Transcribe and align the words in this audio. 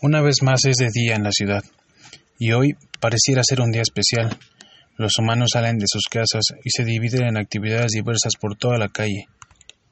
Una 0.00 0.20
vez 0.20 0.42
más 0.42 0.64
es 0.64 0.76
de 0.76 0.90
día 0.92 1.16
en 1.16 1.24
la 1.24 1.32
ciudad, 1.32 1.64
y 2.38 2.52
hoy 2.52 2.76
pareciera 3.00 3.42
ser 3.42 3.60
un 3.60 3.72
día 3.72 3.82
especial. 3.82 4.38
Los 4.96 5.18
humanos 5.18 5.50
salen 5.54 5.76
de 5.78 5.86
sus 5.88 6.04
casas 6.04 6.44
y 6.64 6.70
se 6.70 6.84
dividen 6.84 7.26
en 7.26 7.36
actividades 7.36 7.90
diversas 7.90 8.34
por 8.40 8.56
toda 8.56 8.78
la 8.78 8.90
calle. 8.90 9.26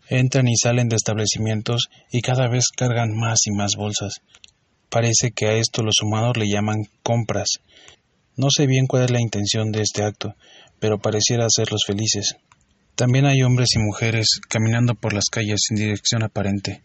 Entran 0.08 0.46
y 0.46 0.54
salen 0.56 0.88
de 0.88 0.95
establecimientos 0.95 1.88
y 2.12 2.21
cada 2.21 2.46
vez 2.46 2.66
cargan 2.69 3.16
más 3.16 3.40
y 3.46 3.50
más 3.50 3.72
bolsas. 3.77 4.21
Parece 4.90 5.32
que 5.32 5.46
a 5.46 5.54
esto 5.54 5.82
los 5.82 5.96
humanos 6.00 6.36
le 6.36 6.48
llaman 6.48 6.84
compras. 7.02 7.59
No 8.36 8.46
sé 8.50 8.68
bien 8.68 8.86
cuál 8.86 9.07
es 9.07 9.11
la 9.11 9.20
intención 9.20 9.73
de 9.73 9.82
este 9.82 10.04
acto, 10.04 10.36
pero 10.79 11.00
pareciera 11.00 11.46
hacerlos 11.46 11.80
felices. 11.84 12.36
También 12.95 13.27
hay 13.27 13.43
hombres 13.43 13.70
y 13.75 13.80
mujeres 13.80 14.38
caminando 14.48 14.95
por 14.95 15.14
las 15.14 15.25
calles 15.32 15.62
sin 15.66 15.77
dirección 15.77 16.23
aparente. 16.23 16.82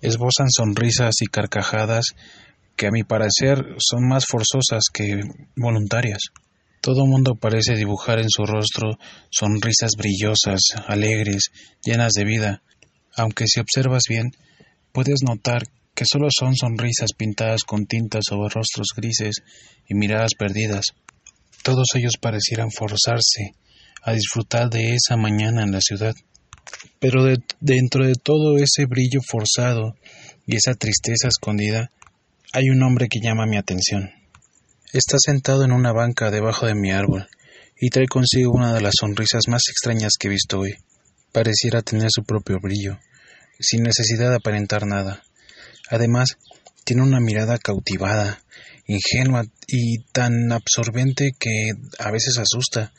Esbozan 0.00 0.48
sonrisas 0.50 1.16
y 1.20 1.26
carcajadas 1.26 2.14
que 2.76 2.86
a 2.86 2.90
mi 2.90 3.04
parecer 3.04 3.76
son 3.78 4.08
más 4.08 4.24
forzosas 4.26 4.84
que 4.92 5.22
voluntarias. 5.56 6.22
Todo 6.80 7.06
mundo 7.06 7.34
parece 7.34 7.76
dibujar 7.76 8.18
en 8.18 8.28
su 8.28 8.44
rostro 8.44 8.98
sonrisas 9.30 9.92
brillosas, 9.96 10.60
alegres, 10.86 11.50
llenas 11.82 12.12
de 12.12 12.24
vida, 12.24 12.62
aunque 13.16 13.46
si 13.46 13.60
observas 13.60 14.02
bien, 14.08 14.32
puedes 14.92 15.22
notar 15.22 15.62
que 15.94 16.04
solo 16.04 16.28
son 16.30 16.56
sonrisas 16.56 17.12
pintadas 17.16 17.62
con 17.62 17.86
tintas 17.86 18.24
sobre 18.28 18.52
rostros 18.52 18.88
grises 18.96 19.36
y 19.88 19.94
miradas 19.94 20.32
perdidas. 20.36 20.86
Todos 21.62 21.86
ellos 21.94 22.14
parecieran 22.20 22.70
forzarse 22.70 23.54
a 24.02 24.12
disfrutar 24.12 24.68
de 24.68 24.94
esa 24.94 25.16
mañana 25.16 25.62
en 25.62 25.72
la 25.72 25.80
ciudad. 25.80 26.12
Pero 26.98 27.24
dentro 27.60 28.06
de 28.06 28.14
todo 28.14 28.58
ese 28.58 28.86
brillo 28.86 29.20
forzado 29.26 29.94
y 30.46 30.56
esa 30.56 30.74
tristeza 30.74 31.28
escondida, 31.28 31.90
hay 32.54 32.70
un 32.70 32.84
hombre 32.84 33.08
que 33.10 33.18
llama 33.20 33.46
mi 33.46 33.56
atención. 33.56 34.12
Está 34.92 35.16
sentado 35.18 35.64
en 35.64 35.72
una 35.72 35.92
banca 35.92 36.30
debajo 36.30 36.66
de 36.66 36.76
mi 36.76 36.92
árbol 36.92 37.26
y 37.80 37.90
trae 37.90 38.06
consigo 38.06 38.52
una 38.52 38.72
de 38.72 38.80
las 38.80 38.94
sonrisas 39.00 39.48
más 39.48 39.62
extrañas 39.68 40.12
que 40.16 40.28
he 40.28 40.30
visto 40.30 40.60
hoy. 40.60 40.76
Pareciera 41.32 41.82
tener 41.82 42.10
su 42.12 42.22
propio 42.22 42.60
brillo, 42.62 43.00
sin 43.58 43.82
necesidad 43.82 44.30
de 44.30 44.36
aparentar 44.36 44.86
nada. 44.86 45.24
Además, 45.90 46.38
tiene 46.84 47.02
una 47.02 47.18
mirada 47.18 47.58
cautivada, 47.58 48.44
ingenua 48.86 49.46
y 49.66 50.04
tan 50.12 50.52
absorbente 50.52 51.32
que 51.36 51.72
a 51.98 52.12
veces 52.12 52.38
asusta. 52.38 52.92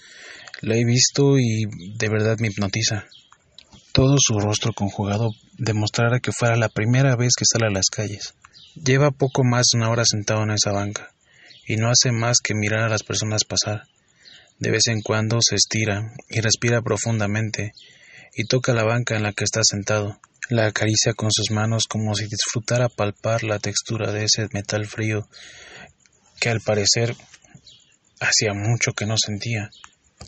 La 0.59 0.75
he 0.75 0.83
visto 0.83 1.39
y 1.39 1.63
de 1.95 2.09
verdad 2.09 2.39
me 2.39 2.49
hipnotiza. 2.49 3.05
Todo 3.93 4.17
su 4.19 4.37
rostro 4.37 4.73
conjugado 4.73 5.29
demostrara 5.57 6.19
que 6.19 6.33
fuera 6.33 6.57
la 6.57 6.67
primera 6.67 7.15
vez 7.15 7.31
que 7.37 7.45
sale 7.49 7.67
a 7.67 7.73
las 7.73 7.85
calles. 7.89 8.33
Lleva 8.75 9.11
poco 9.11 9.43
más 9.45 9.67
de 9.71 9.77
una 9.77 9.89
hora 9.89 10.03
sentado 10.05 10.43
en 10.43 10.51
esa 10.51 10.71
banca, 10.71 11.13
y 11.65 11.77
no 11.77 11.89
hace 11.89 12.11
más 12.11 12.39
que 12.43 12.53
mirar 12.53 12.81
a 12.81 12.89
las 12.89 13.03
personas 13.03 13.45
pasar. 13.45 13.83
De 14.59 14.69
vez 14.69 14.87
en 14.87 15.01
cuando 15.01 15.39
se 15.41 15.55
estira 15.55 16.11
y 16.29 16.41
respira 16.41 16.81
profundamente, 16.81 17.73
y 18.35 18.45
toca 18.45 18.73
la 18.73 18.83
banca 18.83 19.15
en 19.15 19.23
la 19.23 19.31
que 19.31 19.45
está 19.45 19.61
sentado. 19.63 20.19
La 20.49 20.67
acaricia 20.67 21.13
con 21.13 21.31
sus 21.31 21.51
manos 21.51 21.85
como 21.87 22.13
si 22.15 22.25
disfrutara 22.25 22.89
palpar 22.89 23.43
la 23.43 23.59
textura 23.59 24.11
de 24.11 24.25
ese 24.25 24.47
metal 24.51 24.85
frío 24.85 25.27
que 26.39 26.49
al 26.49 26.59
parecer 26.59 27.15
hacía 28.19 28.53
mucho 28.53 28.91
que 28.91 29.05
no 29.05 29.15
sentía. 29.17 29.71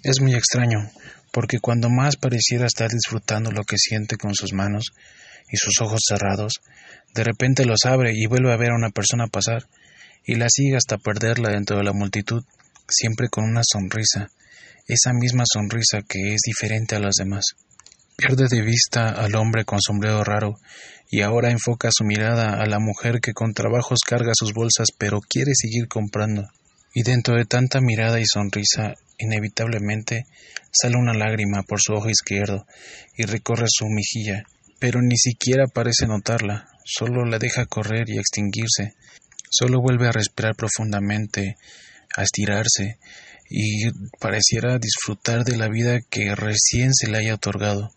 Es 0.04 0.22
muy 0.22 0.34
extraño, 0.34 0.90
porque 1.32 1.60
cuando 1.60 1.90
más 1.90 2.16
pareciera 2.16 2.66
estar 2.66 2.90
disfrutando 2.90 3.52
lo 3.52 3.64
que 3.64 3.78
siente 3.78 4.16
con 4.16 4.34
sus 4.34 4.54
manos 4.54 4.94
y 5.50 5.58
sus 5.58 5.82
ojos 5.82 6.02
cerrados, 6.08 6.62
de 7.14 7.24
repente 7.24 7.66
los 7.66 7.86
abre 7.86 8.12
y 8.14 8.26
vuelve 8.28 8.54
a 8.54 8.58
ver 8.58 8.72
a 8.72 8.76
una 8.76 8.90
persona 8.90 9.28
pasar, 9.28 9.68
y 10.26 10.36
la 10.36 10.48
sigue 10.50 10.76
hasta 10.76 10.98
perderla 10.98 11.50
dentro 11.50 11.78
de 11.78 11.84
la 11.84 11.94
multitud, 11.94 12.44
siempre 12.88 13.30
con 13.30 13.46
una 13.46 13.62
sonrisa, 13.64 14.30
esa 14.88 15.14
misma 15.14 15.44
sonrisa 15.46 16.02
que 16.08 16.34
es 16.34 16.42
diferente 16.46 16.96
a 16.96 17.00
las 17.00 17.16
demás. 17.16 17.46
Pierde 18.18 18.48
de 18.48 18.62
vista 18.62 19.10
al 19.10 19.36
hombre 19.36 19.64
con 19.64 19.82
sombrero 19.82 20.24
raro, 20.24 20.60
y 21.10 21.22
ahora 21.22 21.52
enfoca 21.52 21.90
su 21.92 22.04
mirada 22.04 22.62
a 22.62 22.66
la 22.66 22.80
mujer 22.80 23.20
que 23.22 23.34
con 23.34 23.54
trabajos 23.54 24.00
carga 24.06 24.34
sus 24.36 24.54
bolsas 24.54 24.88
pero 24.98 25.22
quiere 25.22 25.54
seguir 25.56 25.88
comprando. 25.88 26.48
Y 26.94 27.04
dentro 27.04 27.36
de 27.36 27.46
tanta 27.46 27.80
mirada 27.80 28.20
y 28.20 28.26
sonrisa, 28.26 28.96
inevitablemente 29.18 30.26
sale 30.72 30.98
una 30.98 31.14
lágrima 31.14 31.64
por 31.64 31.80
su 31.82 31.94
ojo 31.94 32.10
izquierdo 32.10 32.66
y 33.16 33.24
recorre 33.24 33.68
su 33.70 33.86
mejilla, 33.88 34.44
pero 34.80 35.02
ni 35.02 35.18
siquiera 35.18 35.66
parece 35.68 36.08
notarla, 36.08 36.68
solo 36.86 37.26
la 37.26 37.40
deja 37.40 37.66
correr 37.66 38.10
y 38.10 38.18
extinguirse, 38.18 38.96
solo 39.50 39.82
vuelve 39.82 40.08
a 40.08 40.12
respirar 40.12 40.56
profundamente, 40.56 41.58
a 42.16 42.24
estirarse, 42.24 42.98
y 43.50 43.90
pareciera 44.20 44.78
disfrutar 44.78 45.44
de 45.44 45.58
la 45.58 45.70
vida 45.70 46.02
que 46.10 46.36
recién 46.36 46.94
se 46.94 47.10
le 47.10 47.18
haya 47.18 47.36
otorgado. 47.36 47.92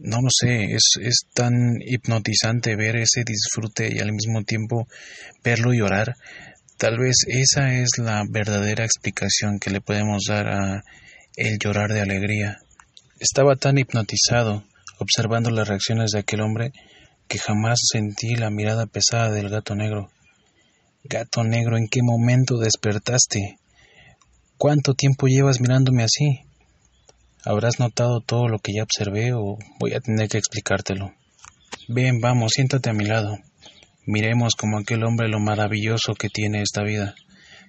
No 0.00 0.20
lo 0.20 0.28
sé, 0.30 0.74
es, 0.74 0.98
es 1.00 1.26
tan 1.32 1.80
hipnotizante 1.80 2.76
ver 2.76 2.96
ese 2.96 3.22
disfrute 3.24 3.94
y 3.94 4.00
al 4.00 4.12
mismo 4.12 4.42
tiempo 4.42 4.88
verlo 5.42 5.72
llorar. 5.72 6.16
Tal 6.76 6.98
vez 6.98 7.14
esa 7.28 7.74
es 7.74 7.90
la 7.98 8.24
verdadera 8.28 8.84
explicación 8.84 9.58
que 9.58 9.70
le 9.70 9.80
podemos 9.80 10.24
dar 10.28 10.48
a 10.48 10.82
el 11.36 11.58
llorar 11.58 11.92
de 11.92 12.00
alegría. 12.00 12.58
Estaba 13.20 13.56
tan 13.56 13.78
hipnotizado 13.78 14.64
observando 15.04 15.50
las 15.50 15.68
reacciones 15.68 16.10
de 16.10 16.18
aquel 16.18 16.40
hombre, 16.40 16.72
que 17.28 17.38
jamás 17.38 17.78
sentí 17.90 18.34
la 18.34 18.50
mirada 18.50 18.86
pesada 18.86 19.30
del 19.30 19.48
gato 19.48 19.74
negro. 19.74 20.10
Gato 21.04 21.44
negro, 21.44 21.76
¿en 21.76 21.88
qué 21.88 22.00
momento 22.02 22.58
despertaste? 22.58 23.58
¿Cuánto 24.56 24.94
tiempo 24.94 25.26
llevas 25.26 25.60
mirándome 25.60 26.02
así? 26.02 26.40
¿Habrás 27.44 27.78
notado 27.78 28.20
todo 28.20 28.48
lo 28.48 28.58
que 28.58 28.72
ya 28.72 28.82
observé 28.82 29.32
o 29.34 29.58
voy 29.78 29.92
a 29.92 30.00
tener 30.00 30.28
que 30.28 30.38
explicártelo? 30.38 31.12
Ven, 31.88 32.20
vamos, 32.20 32.52
siéntate 32.54 32.88
a 32.88 32.94
mi 32.94 33.04
lado. 33.04 33.36
Miremos 34.06 34.54
como 34.54 34.78
aquel 34.78 35.04
hombre 35.04 35.28
lo 35.28 35.40
maravilloso 35.40 36.14
que 36.14 36.28
tiene 36.28 36.62
esta 36.62 36.82
vida. 36.82 37.14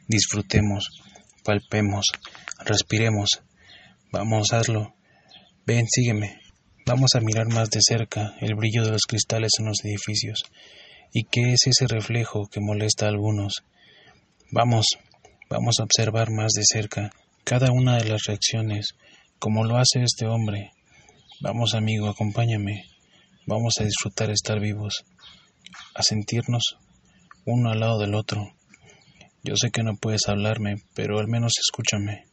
Disfrutemos, 0.08 0.90
palpemos, 1.44 2.06
respiremos. 2.64 3.42
Vamos, 4.12 4.54
hazlo. 4.54 4.94
Ven, 5.66 5.86
sígueme. 5.88 6.45
Vamos 6.88 7.16
a 7.16 7.20
mirar 7.20 7.48
más 7.48 7.72
de 7.72 7.80
cerca 7.82 8.36
el 8.42 8.54
brillo 8.54 8.86
de 8.86 8.92
los 8.92 9.08
cristales 9.08 9.54
en 9.58 9.66
los 9.66 9.84
edificios. 9.84 10.44
¿Y 11.12 11.24
qué 11.24 11.54
es 11.54 11.66
ese 11.66 11.88
reflejo 11.88 12.46
que 12.46 12.62
molesta 12.62 13.08
a 13.08 13.10
algunos? 13.10 13.64
Vamos, 14.52 14.86
vamos 15.50 15.80
a 15.80 15.84
observar 15.84 16.30
más 16.30 16.52
de 16.52 16.62
cerca 16.64 17.10
cada 17.44 17.72
una 17.72 17.98
de 17.98 18.08
las 18.08 18.26
reacciones, 18.26 18.90
como 19.40 19.64
lo 19.64 19.78
hace 19.78 20.04
este 20.04 20.28
hombre. 20.28 20.74
Vamos, 21.42 21.74
amigo, 21.74 22.08
acompáñame. 22.08 22.84
Vamos 23.48 23.74
a 23.80 23.84
disfrutar 23.84 24.30
estar 24.30 24.60
vivos, 24.60 25.06
a 25.96 26.04
sentirnos 26.04 26.78
uno 27.46 27.72
al 27.72 27.80
lado 27.80 27.98
del 27.98 28.14
otro. 28.14 28.54
Yo 29.42 29.56
sé 29.56 29.72
que 29.72 29.82
no 29.82 29.98
puedes 30.00 30.28
hablarme, 30.28 30.76
pero 30.94 31.18
al 31.18 31.28
menos 31.28 31.54
escúchame. 31.60 32.26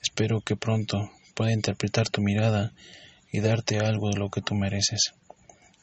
Espero 0.00 0.42
que 0.42 0.54
pronto 0.54 1.10
pueda 1.34 1.52
interpretar 1.52 2.08
tu 2.08 2.22
mirada 2.22 2.72
y 3.32 3.40
darte 3.40 3.78
algo 3.78 4.10
de 4.10 4.18
lo 4.18 4.30
que 4.30 4.42
tú 4.42 4.54
mereces. 4.54 5.12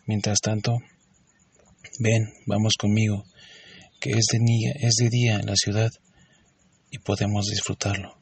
Mientras 0.06 0.40
tanto, 0.40 0.78
ven, 2.00 2.34
vamos 2.46 2.74
conmigo, 2.80 3.24
que 4.00 4.12
es 4.12 4.26
de, 4.32 4.40
día, 4.40 4.74
es 4.76 4.96
de 4.96 5.10
día 5.10 5.36
en 5.40 5.46
la 5.46 5.56
ciudad 5.56 5.92
y 6.92 7.00
podemos 7.00 7.46
disfrutarlo. 7.46 8.17